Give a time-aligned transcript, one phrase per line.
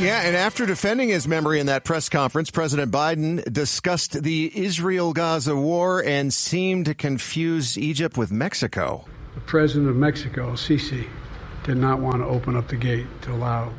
[0.00, 5.12] Yeah, and after defending his memory in that press conference, President Biden discussed the Israel
[5.12, 9.04] Gaza war and seemed to confuse Egypt with Mexico.
[9.34, 11.06] The president of Mexico, Sisi,
[11.64, 13.74] did not want to open up the gate to allow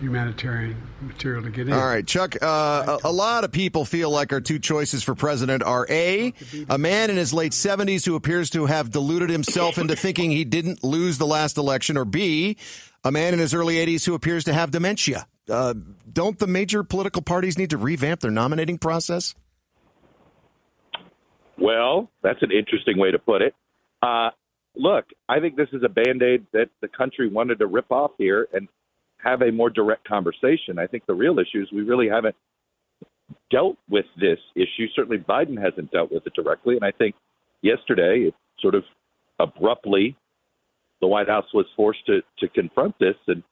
[0.00, 1.74] humanitarian material to get in.
[1.74, 5.14] All right, Chuck, uh, a, a, lot of people feel like our two choices for
[5.14, 6.32] president are A,
[6.70, 10.44] a man in his late 70s who appears to have deluded himself into thinking he
[10.44, 12.56] didn't lose the last election, or B,
[13.04, 15.26] a man in his early 80s who appears to have dementia.
[15.48, 15.74] Uh,
[16.12, 19.34] don't the major political parties need to revamp their nominating process?
[21.58, 23.54] Well, that's an interesting way to put it.
[24.02, 24.30] Uh,
[24.74, 28.12] look, I think this is a band aid that the country wanted to rip off
[28.18, 28.68] here and
[29.18, 30.78] have a more direct conversation.
[30.78, 32.36] I think the real issue is we really haven't
[33.50, 34.86] dealt with this issue.
[34.94, 36.76] Certainly, Biden hasn't dealt with it directly.
[36.76, 37.14] And I think
[37.62, 38.84] yesterday, it sort of
[39.38, 40.16] abruptly,
[41.00, 43.16] the White House was forced to, to confront this.
[43.26, 43.42] And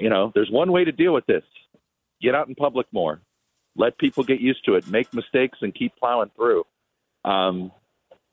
[0.00, 1.44] you know, there's one way to deal with this
[2.20, 3.20] get out in public more,
[3.76, 6.64] let people get used to it, make mistakes, and keep plowing through.
[7.24, 7.72] Um,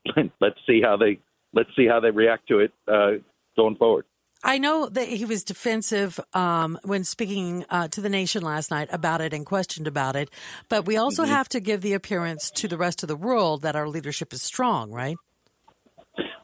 [0.42, 1.20] let's see how they
[1.54, 3.12] let's see how they react to it uh,
[3.56, 4.06] going forward.
[4.44, 8.88] I know that he was defensive um, when speaking uh, to the nation last night
[8.92, 10.30] about it and questioned about it,
[10.70, 11.32] but we also mm-hmm.
[11.32, 14.44] have to give the appearance to the rest of the world that our leadership is
[14.44, 15.18] strong, right?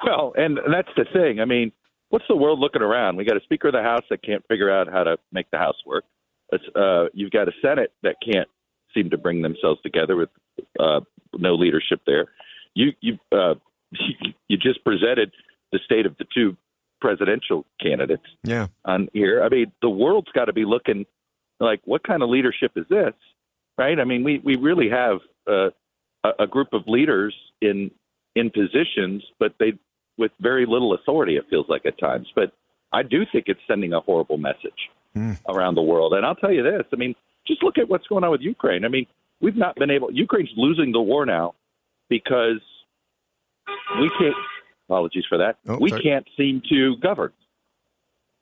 [0.04, 1.40] Well, and that's the thing.
[1.40, 1.72] I mean,
[2.14, 3.18] what's the world looking around?
[3.18, 5.58] We got a Speaker of the House that can't figure out how to make the
[5.58, 6.04] House work.
[6.76, 8.48] Uh, you've got a Senate that can't
[8.94, 10.30] seem to bring themselves together with
[10.80, 11.00] uh,
[11.36, 12.28] no leadership there.
[12.76, 13.56] You you uh,
[14.48, 15.32] you just presented
[15.72, 16.56] the state of the two
[17.02, 18.28] presidential candidates.
[18.44, 18.68] Yeah.
[18.86, 21.08] On here, I mean, the world's got to be looking
[21.60, 23.14] like, what kind of leadership is this?
[23.76, 24.00] Right?
[24.00, 25.18] I mean, we we really have
[25.50, 25.72] uh,
[26.24, 27.90] a, a group of leaders in
[28.36, 29.74] in positions, but they
[30.18, 32.28] with very little authority, it feels like at times.
[32.36, 32.52] But
[32.92, 35.40] I do think it's sending a horrible message mm.
[35.48, 36.14] around the world.
[36.14, 37.16] And I'll tell you this I mean,
[37.48, 38.86] just look at what's going on with Ukraine.
[38.86, 39.08] I mean,
[39.42, 41.56] we've not been able, Ukraine's losing the war now
[42.10, 42.62] because
[44.00, 44.36] we can't,
[44.88, 46.04] apologies for that, oh, we sorry.
[46.04, 47.32] can't seem to govern.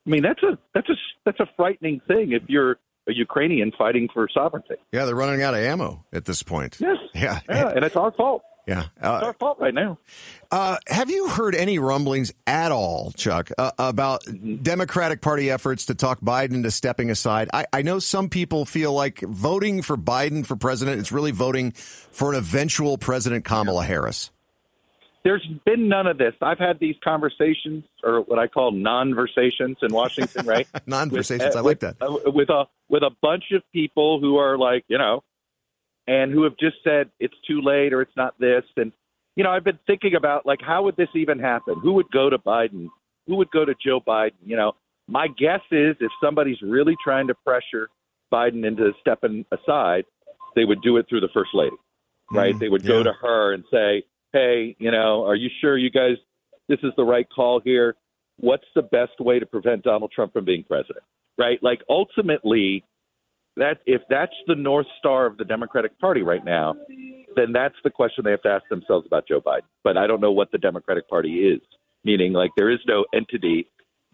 [0.06, 0.96] I mean, that's a, that's a,
[1.26, 2.78] that's a frightening thing if you're,
[3.08, 4.76] a Ukrainian fighting for sovereignty.
[4.92, 6.78] Yeah, they're running out of ammo at this point.
[6.80, 6.98] Yes.
[7.16, 7.40] Yeah.
[7.50, 8.44] yeah and it's our fault.
[8.68, 9.98] Yeah, uh, it's our fault right now.
[10.52, 14.58] Uh, have you heard any rumblings at all, Chuck, uh, about mm-hmm.
[14.58, 17.50] Democratic Party efforts to talk Biden into stepping aside?
[17.54, 21.72] I, I, know some people feel like voting for Biden for president is really voting
[21.72, 24.30] for an eventual President Kamala Harris.
[25.24, 26.34] There's been none of this.
[26.42, 30.68] I've had these conversations, or what I call non-versations in Washington, right?
[30.88, 31.56] non-versations.
[31.56, 31.98] I like that.
[32.02, 35.24] Uh, with a with a bunch of people who are like, you know,
[36.12, 38.64] and who have just said it's too late or it's not this.
[38.76, 38.92] And,
[39.38, 41.76] you know, I've been thinking about, like, how would this even happen?
[41.82, 42.88] Who would go to Biden?
[43.28, 44.34] Who would go to Joe Biden?
[44.44, 44.74] You know,
[45.08, 47.88] my guess is if somebody's really trying to pressure
[48.30, 50.04] Biden into stepping aside,
[50.54, 51.78] they would do it through the first lady,
[52.30, 52.56] right?
[52.56, 55.90] Mm, they would go to her and say, hey, you know, are you sure you
[55.90, 56.18] guys,
[56.68, 57.96] this is the right call here?
[58.38, 61.06] What's the best way to prevent Donald Trump from being president?
[61.38, 61.60] Right?
[61.64, 62.84] Like, ultimately,
[63.58, 66.76] that if that's the north star of the Democratic Party right now,
[67.36, 69.62] then that's the question they have to ask themselves about Joe Biden.
[69.84, 71.62] But I don't know what the Democratic Party is,
[72.04, 73.68] meaning like there is no entity,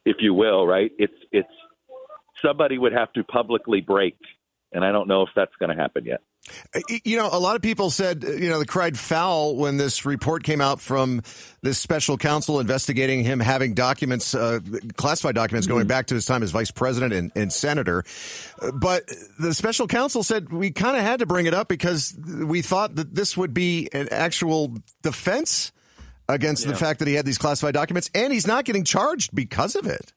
[0.05, 0.91] if you will, right?
[0.97, 1.47] It's it's
[2.43, 4.17] somebody would have to publicly break,
[4.71, 6.21] and I don't know if that's going to happen yet.
[7.03, 10.43] You know, a lot of people said, you know, they cried foul when this report
[10.43, 11.21] came out from
[11.61, 14.59] this special counsel investigating him having documents, uh,
[14.95, 15.87] classified documents going mm-hmm.
[15.89, 18.05] back to his time as vice president and, and senator.
[18.73, 22.61] But the special counsel said we kind of had to bring it up because we
[22.61, 25.73] thought that this would be an actual defense
[26.29, 26.71] against yeah.
[26.71, 29.85] the fact that he had these classified documents and he's not getting charged because of
[29.85, 30.13] it.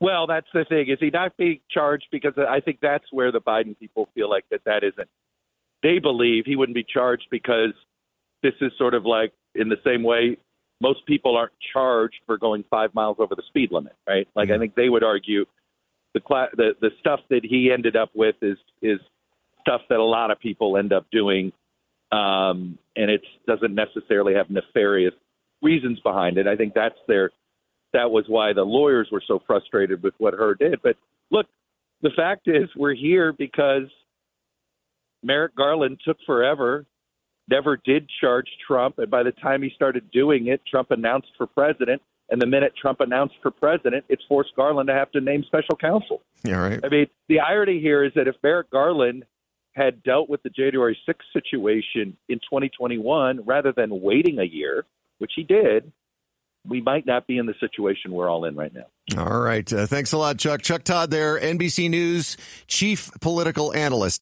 [0.00, 0.88] Well, that's the thing.
[0.88, 2.06] Is he not being charged?
[2.12, 5.08] Because I think that's where the Biden people feel like that that isn't.
[5.82, 7.72] They believe he wouldn't be charged because
[8.42, 10.36] this is sort of like in the same way
[10.80, 14.28] most people aren't charged for going five miles over the speed limit, right?
[14.34, 14.54] Like mm-hmm.
[14.56, 15.44] I think they would argue
[16.14, 16.20] the
[16.56, 19.00] the the stuff that he ended up with is is
[19.60, 21.52] stuff that a lot of people end up doing,
[22.12, 25.14] um, and it doesn't necessarily have nefarious
[25.60, 26.46] reasons behind it.
[26.46, 27.30] I think that's their
[27.92, 30.80] that was why the lawyers were so frustrated with what Hur did.
[30.82, 30.96] But
[31.30, 31.46] look,
[32.02, 33.88] the fact is, we're here because
[35.22, 36.86] Merrick Garland took forever,
[37.48, 41.46] never did charge Trump, and by the time he started doing it, Trump announced for
[41.46, 42.02] president.
[42.30, 45.76] And the minute Trump announced for president, it forced Garland to have to name special
[45.76, 46.20] counsel.
[46.44, 46.80] Yeah, right.
[46.84, 49.24] I mean, the irony here is that if Merrick Garland
[49.72, 54.84] had dealt with the January 6th situation in 2021 rather than waiting a year,
[55.18, 55.90] which he did,
[56.68, 58.86] we might not be in the situation we're all in right now.
[59.16, 59.70] All right.
[59.72, 60.62] Uh, thanks a lot, Chuck.
[60.62, 62.36] Chuck Todd there, NBC News
[62.66, 64.16] chief political analyst.